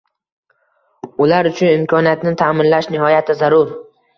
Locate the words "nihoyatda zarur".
2.97-3.75